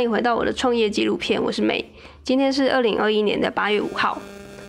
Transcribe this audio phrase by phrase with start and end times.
[0.00, 1.84] 欢迎回到我的创业纪录片，我是美。
[2.24, 4.18] 今天是二零二一年的八月五号，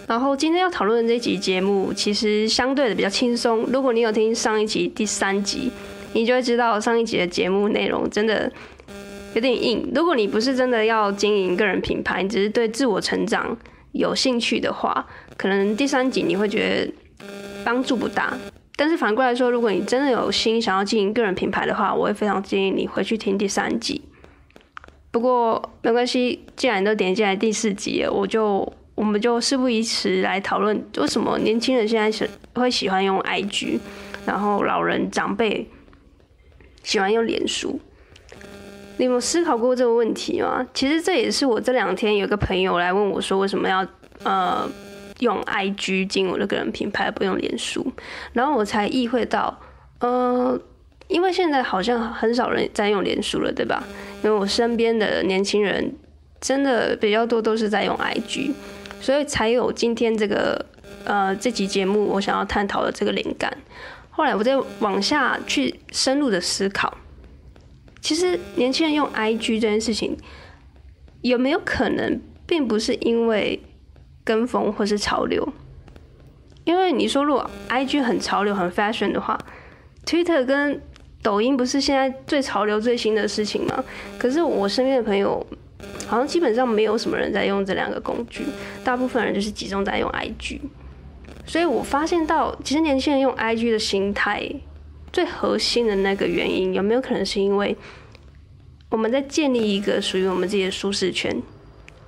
[0.06, 3.64] 然后今天要讨论的这集节目其实相对的比较轻松。
[3.72, 5.72] 如果你有听上一集第三集，
[6.12, 8.52] 你就会知道上一集的节目内容真的
[9.34, 9.90] 有点硬。
[9.96, 13.58] 如果你不是真的要经营个人品牌，只是对自我成长
[13.94, 15.08] 有兴趣的话，
[15.38, 16.94] 可能第三集你会觉得
[17.64, 18.38] 帮助不大。
[18.76, 24.02] 但是反过来说，如果你真的有心想要经营个人品牌的话，我会非常建议你回去听第三集。
[25.12, 33.80] 不过没关系，既然都点进来第四集了，我就我们就事不宜迟来讨论为什么年轻人现在是会喜欢用 IG，
[34.26, 35.70] 然后老人长辈
[36.82, 37.78] 喜欢用脸书。
[38.98, 40.66] 你有思考过这个问题吗？
[40.74, 43.86] 其实这也是我这两天有个朋友来问我说，为什么要
[44.24, 44.66] 呃
[45.20, 47.92] 用 IG 经营我的个人品牌，不用脸书？
[48.32, 49.60] 然后我才意会到，
[50.00, 50.58] 呃。
[51.08, 53.84] 因为现在好像很少人在用脸书了，对吧？
[54.24, 55.94] 因为我身边的年轻人
[56.40, 58.52] 真的比较多，都是在用 IG，
[59.00, 60.66] 所以才有今天这个
[61.06, 63.58] 呃这集节目我想要探讨的这个灵感。
[64.10, 66.98] 后来我再往下去深入的思考，
[68.02, 70.18] 其实年轻人用 IG 这件事情
[71.22, 73.62] 有没有可能，并不是因为
[74.24, 75.52] 跟风或是潮流？
[76.64, 79.40] 因为你说如果 IG 很潮流、很 fashion 的话
[80.06, 80.80] ，Twitter 跟
[81.22, 83.84] 抖音不是现在最潮流、最新的事情吗？
[84.18, 85.46] 可是我身边的朋友
[86.08, 88.44] 好像基本上没有什么人在用这两个工具，
[88.84, 90.60] 大部分人就是集中在用 IG。
[91.46, 94.48] 所以我发现到，其实年轻人用 IG 的心态
[95.12, 97.76] 最核心的那个原因，有没有可能是因为
[98.90, 101.36] 我们在建立一个属于我们自己的舒适圈？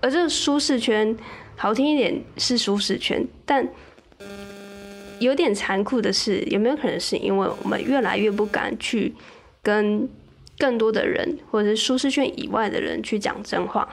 [0.02, 1.16] 而这个舒适圈，
[1.56, 3.68] 好听一点是舒适圈，但
[5.24, 9.14] 有点残酷的是，有没有可能是因为我们越来越不敢去
[9.62, 10.08] 跟
[10.58, 13.88] 更多的人，或者是舒适圈以外的人去讲真话？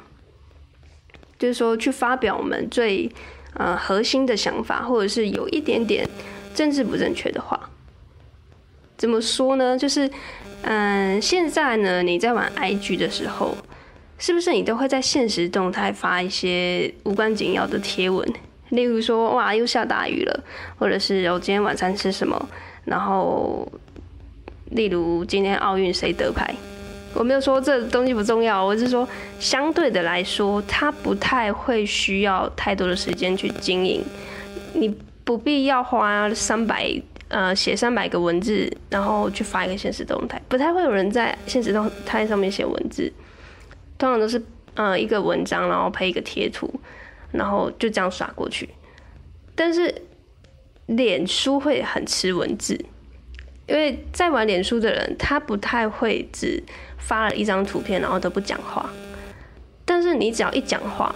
[1.38, 3.10] 就是说，去发表我们最
[3.54, 6.06] 呃核心的想法，或者是有一点点
[6.54, 7.70] 政治不正确的话。
[8.98, 9.78] 怎么说呢？
[9.78, 10.06] 就是
[10.62, 13.56] 嗯、呃，现在呢，你在玩 IG 的时候，
[14.18, 18.30] 是不是你都会在现实动态发一些无关紧要的贴文？
[18.70, 20.44] 例如说，哇，又下大雨了，
[20.78, 22.48] 或者是我今天晚餐吃什么？
[22.84, 23.70] 然后，
[24.70, 26.54] 例如今天奥运谁得牌？
[27.12, 29.06] 我没有说这东西不重要，我是说
[29.40, 34.02] 相对的来说，它不太会需要太多的时间去经营。
[34.72, 36.88] 你不必要花三百
[37.26, 43.12] 呃写三百个文字，然后去发一个现实动态，不太会有人在现实动态上面写文字，
[43.98, 44.40] 通常都是
[44.74, 46.72] 呃一个文章，然后配一个贴图。
[47.32, 48.68] 然后就这样刷过去，
[49.54, 49.94] 但是
[50.86, 52.74] 脸书会很吃文字，
[53.68, 56.62] 因为在玩脸书的人，他不太会只
[56.98, 58.90] 发了一张图片，然后都不讲话。
[59.84, 61.14] 但是你只要一讲话，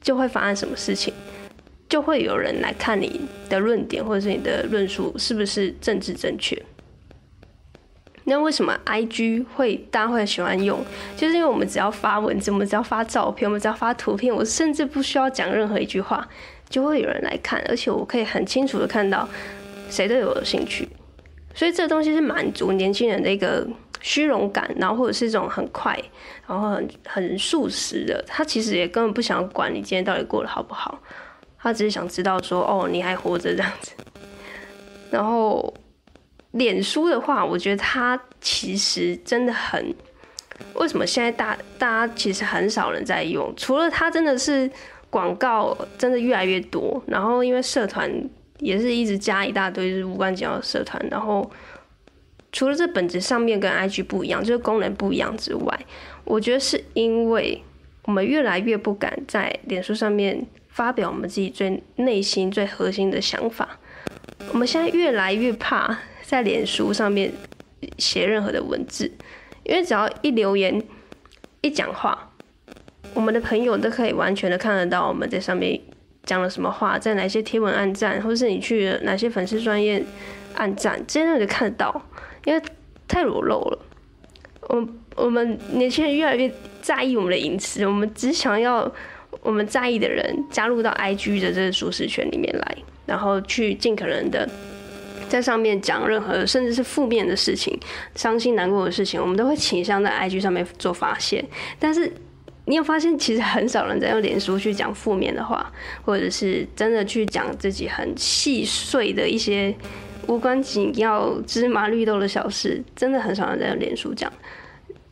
[0.00, 1.12] 就会发生什么事情，
[1.88, 6.60] 就会有人来看你的论点或者是你的论述是不是政治正确。
[8.28, 10.84] 那为什么 IG 会大家会喜欢用？
[11.16, 16.26] 就是因为我们只要发文字，我们只要发照片，我们只要发图片，我甚至不需要讲任何一句话，
[16.68, 19.28] 就会有人来看，而且我可以很清楚的看到
[19.88, 20.88] 谁对我有兴趣。
[21.54, 23.64] 所以这东西是满足年轻人的一个
[24.00, 25.96] 虚荣感，然后或者是一种很快，
[26.48, 28.24] 然后很很速食的。
[28.26, 30.98] 他其实也根本不想管你今天到底过得好不好，
[31.60, 33.92] 他只是想知道说，哦，你还活着这样子，
[35.12, 35.72] 然后。
[36.56, 39.94] 脸书的话，我觉得它其实真的很，
[40.74, 43.52] 为什么现在大大家其实很少人在用？
[43.56, 44.70] 除了它真的是
[45.10, 48.10] 广告真的越来越多，然后因为社团
[48.58, 51.48] 也是一直加一大堆无关紧要的社团，然后
[52.52, 55.78] 除了这本质上面跟 IG 不一样，就是功能不一样之外，
[56.24, 57.62] 我觉得是因为
[58.04, 63.78] 我们越来越不敢在脸书上面发表我们自己最内心最核心的想法，
[64.52, 65.98] 我们现在越来越怕。
[66.26, 67.32] 在脸书上面
[67.98, 69.08] 写任何的文字，
[69.62, 70.82] 因为只要一留言、
[71.60, 72.32] 一讲话，
[73.14, 75.80] 我们的朋友都可以完全的看得到我们在上面
[76.24, 80.04] 讲了什么话，在哪些贴文按赞，或是你去哪些粉丝专业
[80.56, 82.02] 按赞，真的就看得到，
[82.44, 82.60] 因为
[83.06, 83.78] 太裸露了。
[84.62, 86.52] 我我们年轻人越来越
[86.82, 88.92] 在意我们的隐私，我们只想要
[89.42, 92.76] 我们在意的人加入到 IG 的这个舒适圈里面来，
[93.06, 94.48] 然后去尽可能的。
[95.36, 97.78] 在上面讲任何甚至是负面的事情、
[98.14, 101.44] 伤心难过的事情，我们都会倾向在 IG 上面做发泄。
[101.78, 102.10] 但是
[102.64, 105.70] 你有发现，其实很少人在用脸书去讲负面的话，
[106.06, 109.74] 或者是真的去讲自己很细碎的一些
[110.26, 114.32] 无关紧要、芝麻绿豆的小事，真的很少人在用脸书讲。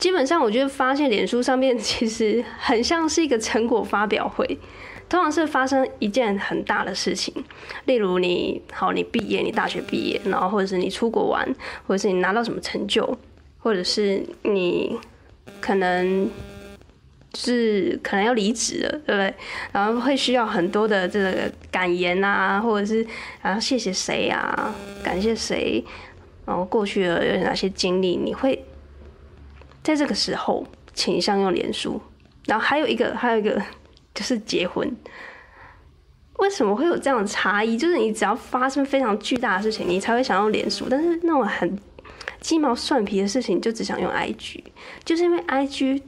[0.05, 4.47] 基本上，我就发现脸书上面 其实很像是一个成果发表会，
[5.09, 7.33] 通常是发生一件很大的事情，
[7.87, 11.43] 例如你好，你毕业，你大学毕业，然后或者是你出国玩，
[11.87, 13.17] 或者是你拿到什么成就，
[13.57, 14.95] 或者是你
[15.59, 16.29] 可能
[17.35, 19.35] 是可能要离职了，对不对？
[19.73, 23.07] 然后会需要很多的这个感言啊，或者是
[23.41, 25.83] 然后谢谢谁啊，感谢谁，
[26.45, 28.63] 然后过去了有哪些经历，你会。
[29.85, 32.01] 在这个时候倾向用脸书，
[32.47, 33.63] 然后还有一个，还有一个
[34.15, 34.91] 就是结婚。
[36.39, 37.77] 为什么会有这样的差异？
[37.77, 41.79] 就是你只要发生非常巨大的事情，你才会想用脸书，但是那种很
[42.41, 44.65] 鸡毛蒜皮的事情，就只想用 IG。
[45.05, 46.03] 就是因为 IG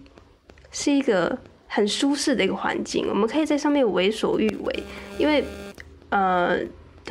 [0.73, 1.39] 是一个
[1.69, 4.83] 很舒适的一个环境，我们可以在上面为所欲为。
[5.17, 5.45] 因为
[6.09, 6.59] 呃，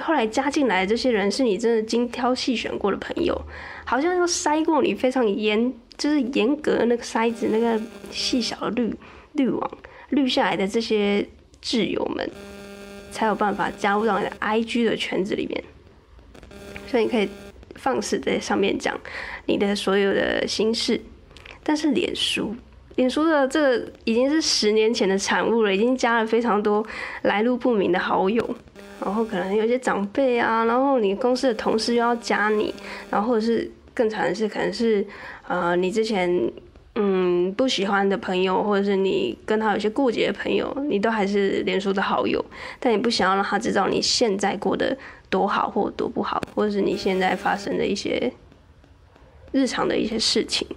[0.02, 3.40] 后来加进来的这些人是你真的精挑细选过的朋友，
[3.86, 5.74] 好像要筛过你非常严。
[5.98, 7.82] 就是严格那个筛子，那个
[8.12, 8.94] 细小的滤
[9.34, 9.72] 滤网
[10.10, 11.26] 滤下来的这些
[11.64, 12.30] 挚友们，
[13.12, 15.64] 才有办法加入到你的 IG 的圈子里面。
[16.88, 17.30] 所以你可以
[17.76, 18.98] 放肆在上面讲
[19.46, 21.00] 你的所有的心事。
[21.64, 22.54] 但是脸书，
[22.96, 26.86] 脸书的这个已经是十年前的产物了，已经加了非常多
[27.22, 28.56] 来路不明的好友，
[29.04, 32.76] 然后可能有些长辈啊，然后你公司的同事又要加你，
[33.10, 33.72] 然后或者是。
[33.96, 35.08] 更惨的是，可能是，
[35.48, 36.52] 呃，你之前
[36.96, 42.44] 嗯不喜欢的朋友，或者是你跟他有些过节的朋友，你都还是脸书的好友，
[42.80, 44.98] 但你不想要让他知道你现在过得
[45.30, 48.34] 多好或多不好，或者是你现在发生的一些
[49.52, 50.68] 日常的一些事情。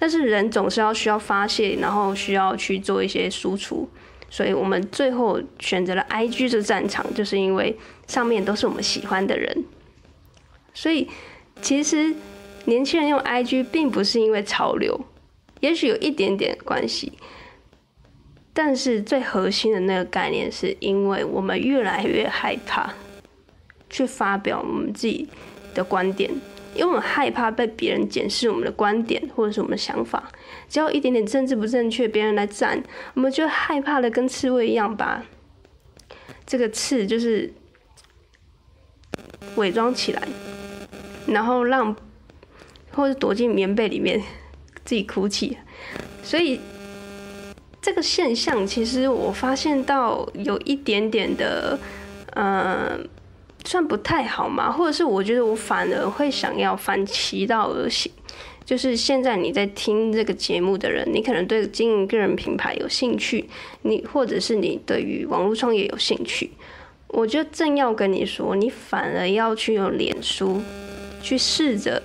[0.00, 3.88] 但是人总是要需要发泄，然后需要去做一些输出，
[4.28, 7.76] 所以我们最后选择了 IG 这战场，就是因为
[8.08, 9.64] 上面都是我们喜欢的人，
[10.74, 11.08] 所以
[11.62, 12.14] 其实。
[12.64, 15.00] 年轻人用 IG 并不是因为潮流，
[15.60, 17.12] 也许有一点点关系，
[18.52, 22.92] 但是最核心的那个概念是因为我们越来越害怕
[23.88, 25.26] 去发表我们自己
[25.74, 26.30] 的观点，
[26.74, 30.30] 因为我们害怕被别人检视我们的观点或者是我们的想法，
[30.68, 32.82] 只要一点点政治不正确，别人来赞，
[33.14, 35.24] 我们就害怕的跟刺猬一样，把
[36.44, 37.52] 这个刺就是
[39.56, 40.22] 伪装起来，
[41.26, 41.96] 然后让。
[42.92, 44.20] 或者躲进棉被里面
[44.84, 45.56] 自己哭泣，
[46.22, 46.58] 所以
[47.80, 51.78] 这个现象其实我发现到有一点点的，
[52.32, 52.98] 呃，
[53.64, 58.10] 算不太好嘛，或者是我觉得我反而会想要反其道而行，
[58.64, 63.48] 就是现在你在听这个节目的人，你可能对经营个人品牌有兴趣，
[63.82, 66.50] 你或者是你对于网络创业有兴趣，
[67.08, 70.60] 我就正要跟你说，你反而要去用脸书
[71.22, 72.02] 去试着。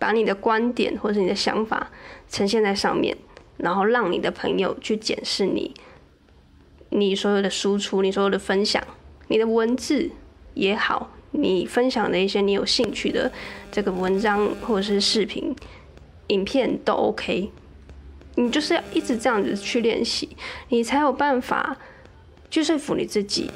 [0.00, 1.90] 把你的观点或者你的想法
[2.28, 3.16] 呈现在上面，
[3.58, 5.72] 然后让你的朋友去检视你，
[6.88, 8.82] 你所有的输出，你所有的分享，
[9.28, 10.10] 你的文字
[10.54, 13.30] 也好，你分享的一些你有兴趣的
[13.70, 15.54] 这个文章或者是视频、
[16.28, 17.52] 影片都 OK。
[18.36, 20.36] 你就是要一直这样子去练习，
[20.70, 21.76] 你才有办法
[22.50, 23.50] 去说服你自己，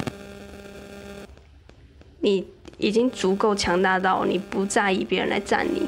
[2.21, 2.47] 你
[2.77, 5.87] 已经足够强大到你不在意别人来赞你。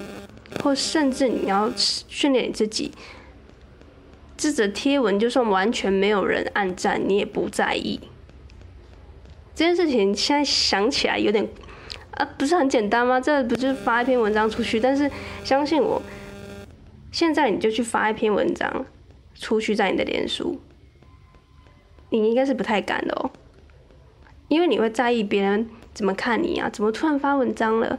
[0.62, 2.92] 或甚至你要训练你自己，
[4.36, 8.00] 这则贴文就算完全没有人按赞，你也不在意。
[9.54, 11.48] 这件事情现在想起来有点
[12.12, 13.20] 啊，不是很简单吗？
[13.20, 14.78] 这不就是发一篇文章出去？
[14.78, 15.10] 但是
[15.42, 16.00] 相信我，
[17.10, 18.86] 现在你就去发一篇文章
[19.34, 20.60] 出去，在你的脸书，
[22.10, 23.30] 你应该是不太敢的哦，
[24.48, 26.68] 因为你会在意别人怎么看你啊？
[26.70, 27.98] 怎么突然发文章了？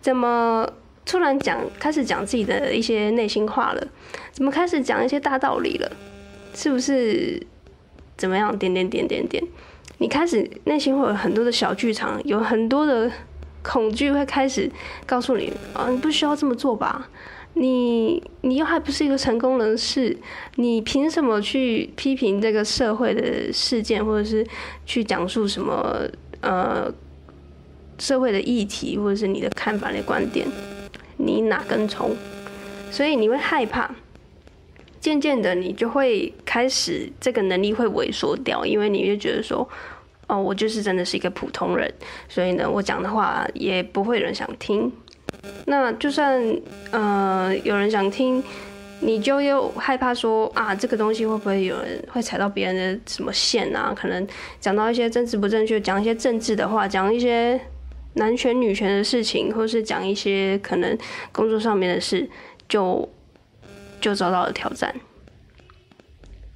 [0.00, 0.70] 怎么？
[1.08, 3.88] 突然讲，开始讲自己的一些内心话了，
[4.30, 5.90] 怎么开始讲一些大道理了？
[6.54, 7.42] 是不是
[8.14, 8.56] 怎么样？
[8.58, 9.42] 点点点点点，
[9.96, 13.10] 你开始内心会有很多的小剧场，有很多的
[13.62, 14.70] 恐惧会开始
[15.06, 17.08] 告诉你啊，你不需要这么做吧？
[17.54, 20.14] 你你又还不是一个成功人士，
[20.56, 24.46] 你凭什么去批评这个社会的事件，或者是
[24.84, 26.02] 去讲述什么
[26.42, 26.92] 呃
[27.98, 30.46] 社会的议题，或者是你的看法、的观点？
[31.18, 32.16] 你哪根葱？
[32.90, 33.90] 所以你会害怕，
[34.98, 39.68] 渐渐的你就会开始这个能力会萎缩掉，因为你就觉得说，
[40.26, 41.92] 哦，我就是真的是一个普通人，
[42.30, 44.90] 所以呢，我讲的话也不会有人想听。
[45.66, 46.42] 那就算
[46.92, 48.42] 呃有人想听，
[49.00, 53.92] 你就又害怕说啊，这个东西会不会有人会踩到别人的什么线啊？
[53.94, 54.26] 可能
[54.60, 57.60] 讲到一些政治不正确，讲一些政治的话，讲一些。
[58.14, 60.96] 男权女权的事情，或是讲一些可能
[61.30, 62.28] 工作上面的事，
[62.68, 63.08] 就
[64.00, 64.94] 就遭到了挑战。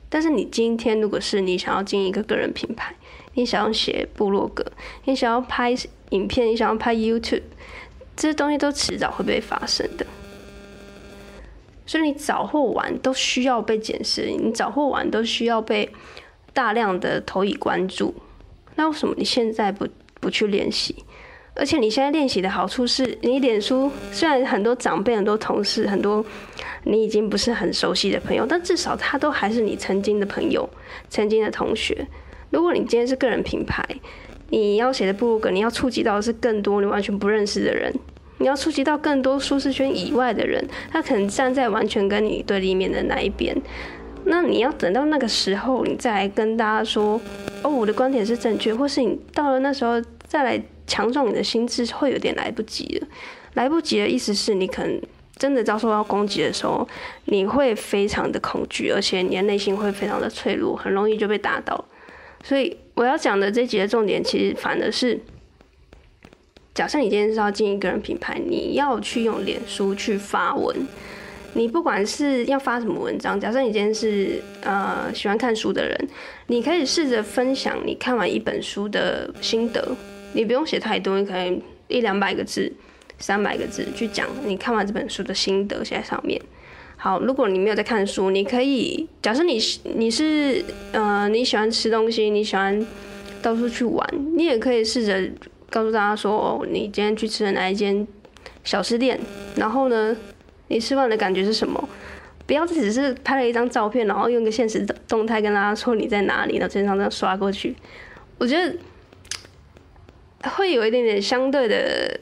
[0.09, 2.94] 但是你今天如果是你想要进一个个人品牌，
[3.35, 4.64] 你想要写部落格，
[5.04, 5.75] 你想要拍
[6.11, 7.42] 影片，你想要拍 YouTube，
[8.14, 10.04] 这些东西都迟早会被发生的。
[11.87, 15.90] 所以你早或晚都需要被检视，你早或晚都需要被
[16.52, 18.14] 大量的投以关注。
[18.76, 19.88] 那为什么你现在不
[20.21, 21.04] 不去练习？
[21.54, 26.25] 而且你现在练习的好处是，你脸书虽然很多长辈、很多同事、很多
[26.85, 30.68] 你已经不是很熟悉的朋友，但至少他都还是你曾经的朋友、
[31.11, 32.06] 曾经的同学。
[32.50, 33.85] 如果你今天是个人品牌，
[34.49, 37.92] 你要写的部落格，你要触及到的是更多你完全不认识的人，
[38.38, 43.56] 你要触及到更多舒适圈以外的人，他可能站在完全跟你对立面的那一边。
[44.25, 47.21] 那你要等到那个时候，你再来跟大家说，
[47.62, 50.00] 哦，我的观点是正确，或是你到了那时候
[50.33, 50.62] 再来。
[50.85, 53.07] 强壮你的心智会有点来不及了，
[53.55, 55.01] 来不及的意思是你可能
[55.37, 56.87] 真的遭受到攻击的时候，
[57.27, 61.83] 你会非常的恐惧，而且你的内心会非常的脆弱，很容易就被打倒。
[62.43, 65.19] 所以我要讲的这几个重点，其实反而是，
[66.75, 70.77] 假设你今天是要经营个人品牌，你要去用脸书去发文，
[71.55, 76.09] 你不管是要发什么文章，假设你今天是呃喜欢看书的人，
[76.49, 79.97] 你可以试着分享你看完一本书的心得。
[80.35, 82.73] 你不用写太多，你可能一两百个字、
[83.19, 86.41] 三百个字去讲你看完这本书的心得写在上面。
[86.97, 92.87] 好，如果你没有在看书，你可以假设你是你是呃你喜欢吃东西，你喜欢
[93.43, 95.31] 到处去玩，你也可以试着
[95.69, 98.07] 告诉大家说，哦，你今天去吃了哪一间
[98.62, 99.19] 小吃店，
[99.57, 100.17] 然后呢，
[100.69, 101.89] 你吃饭的感觉是什么？
[102.47, 107.75] 不要只是拍了一张照片，然后用一个限时动态跟大家说你在哪里，然后经常这样刷过去。
[108.39, 108.75] 我觉得。
[110.42, 112.20] 会有一点点相对的，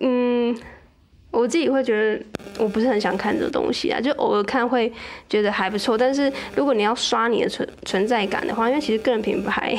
[0.00, 0.56] 嗯，
[1.30, 2.24] 我自己会觉得
[2.58, 4.92] 我不是很想看这个东西啊，就偶尔看会
[5.28, 5.96] 觉得还不错。
[5.96, 9.76] 但是如果你要刷你的存存在感的话，因为其实个人品牌，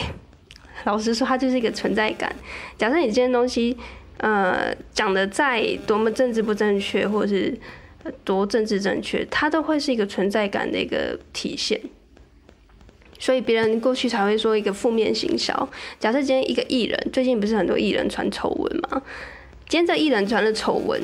[0.85, 2.33] 老实说它就是一个存在感。
[2.77, 3.77] 假设你这件东西，
[4.17, 7.57] 呃，讲的再多么政治不正确，或者是
[8.23, 11.79] 多政治正确，它都会是一个存在感的一个体现。
[13.19, 15.69] 所以别人过去才会说一个负面行销。
[15.99, 19.01] 假设今天一个艺人，最近不是很多艺人传丑闻吗？
[19.67, 20.99] 今天这艺人传的丑闻，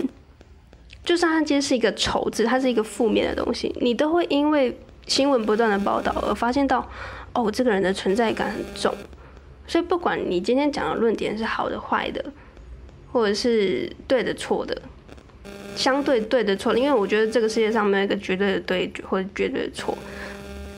[1.04, 6.90] 就算他今天是一个丑字，它是一个负面的东西，你都会因为新闻不断的报道而发现到，
[7.34, 8.92] 哦，这个人的存在感很重。
[9.68, 12.24] 所以不管你今天讲的论点是好的坏的，
[13.12, 14.82] 或者是对的错的，
[15.76, 19.96] 相对对的错，因为我觉得这个世界上没有一个绝对的对或者绝对的错，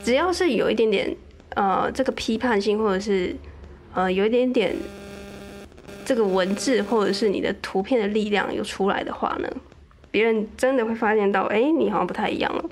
[0.04, 1.16] 只要是有一点点。
[1.58, 3.34] 呃，这个批判性，或者是
[3.92, 4.76] 呃，有一点点
[6.04, 9.50] 这个文字，或者是你的图片的力量有出来的话呢，
[10.12, 12.64] 别人真的会发现到，哎，你好像不太一样了。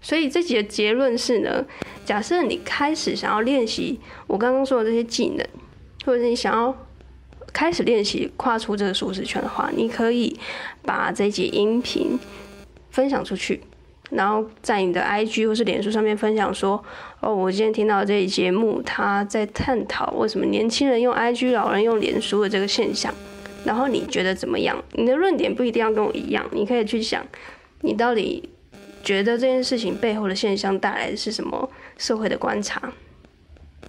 [0.00, 1.66] 所以这集的结论是呢，
[2.04, 5.44] 假设你开始想要练习我刚刚说的这些技能，
[6.04, 6.86] 或者是你想要
[7.52, 10.38] 开始练习跨出这个舒适圈的话，你可以
[10.82, 12.16] 把这集音频
[12.92, 13.62] 分享出去。
[14.10, 16.82] 然后在你的 IG 或是脸书上面分享说，
[17.20, 23.14] 哦，我今天听到这一节目，他在探讨为什么年轻人用 IG，老人用脸书的这个现象。
[23.62, 24.82] 然后你觉得怎么样？
[24.94, 27.24] 你的论点不一定要跟我一样，你可以去想，
[27.82, 28.48] 你到底
[29.04, 32.90] 觉得这件事情背后的现象带来的是什么社会的观察？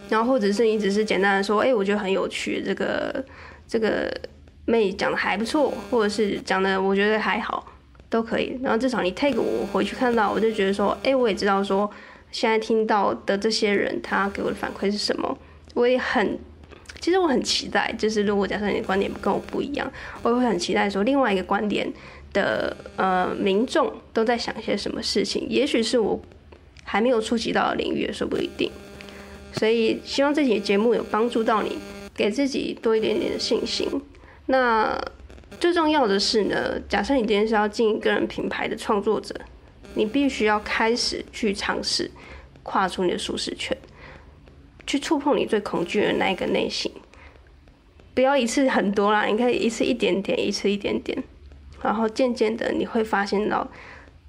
[0.09, 3.23] 然后或者是你只是简单的说，哎，我觉得很有趣，这个
[3.65, 4.13] 这个
[4.65, 7.70] 妹讲的还不错，或者是讲的我觉得还好。
[8.11, 11.89] 都可以，然后至少你 take 我回去看到，我就觉得说，哎、我也知道说，
[12.29, 15.37] 现在听到的这些人，他给我的反馈是什么，
[15.73, 16.37] 我也很，
[16.99, 19.89] 其实我很期待，就是如果假设你的观点跟我不一样，
[20.23, 21.89] 我也会很期待说，另外一个观点
[22.33, 26.21] 的呃民众都在想些什么事情，也许是我
[26.83, 28.69] 还没有触及到的领域，也说不一定。
[29.53, 31.77] 所以希望这期节目有帮助到你，
[32.13, 33.87] 给自己多一点点的信心。
[34.47, 35.01] 那。
[35.61, 39.39] 最重要的是呢，假设你今天是要进个人品牌的创作者，
[39.93, 42.09] 你必须要开始去尝试
[42.63, 43.77] 跨出你的舒适圈，
[44.87, 46.91] 去触碰你最恐惧的那一个内心。
[48.15, 51.23] 不要一次很多啦，你可以一次一点点，一次一点点，
[51.83, 53.69] 然后渐渐的你会发现到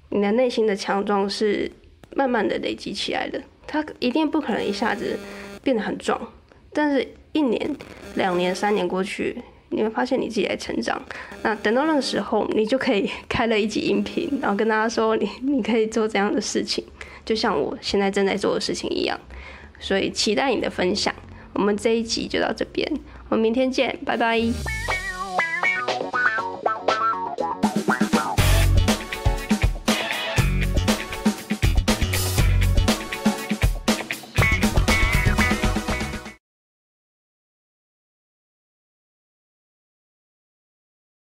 [0.09, 1.71] 你的内心的强壮是
[2.15, 3.41] 慢慢的累积起来的。
[3.65, 5.17] 它一定不可能一下子
[5.63, 6.31] 变得很壮，
[6.71, 7.75] 但是一年、
[8.13, 9.41] 两年、三年过去。
[9.75, 11.01] 你会发现你自己在成长，
[11.41, 16.83] 那等到那个时候，你就可以开了一集音频，然后跟大家说你你可以做这样的事情，
[17.25, 19.19] 就像我现在正在做的事情一样。
[19.79, 21.13] 所以期待你的分享，
[21.53, 22.89] 我们这一集就到这边，
[23.27, 25.02] 我们明天见，拜拜。